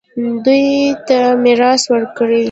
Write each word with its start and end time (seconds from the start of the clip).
دوی 0.45 0.63
ته 1.07 1.17
میراث 1.43 1.83
ورکړئ 1.91 2.39